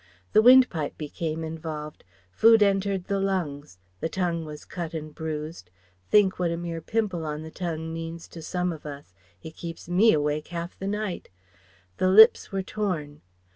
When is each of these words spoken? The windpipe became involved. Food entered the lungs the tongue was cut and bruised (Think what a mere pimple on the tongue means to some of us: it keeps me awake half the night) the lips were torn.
The 0.33 0.41
windpipe 0.41 0.97
became 0.97 1.43
involved. 1.43 2.03
Food 2.31 2.63
entered 2.63 3.03
the 3.03 3.19
lungs 3.19 3.77
the 3.99 4.09
tongue 4.09 4.45
was 4.45 4.65
cut 4.65 4.95
and 4.95 5.13
bruised 5.13 5.69
(Think 6.09 6.39
what 6.39 6.49
a 6.49 6.57
mere 6.57 6.81
pimple 6.81 7.23
on 7.23 7.43
the 7.43 7.51
tongue 7.51 7.93
means 7.93 8.27
to 8.29 8.41
some 8.41 8.73
of 8.73 8.83
us: 8.87 9.13
it 9.43 9.55
keeps 9.55 9.87
me 9.87 10.11
awake 10.13 10.47
half 10.47 10.75
the 10.75 10.87
night) 10.87 11.29
the 11.97 12.09
lips 12.09 12.51
were 12.51 12.63
torn. 12.63 13.21